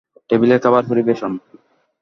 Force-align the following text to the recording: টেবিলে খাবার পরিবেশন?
টেবিলে 0.29 0.57
খাবার 0.63 0.83
পরিবেশন? 0.89 1.31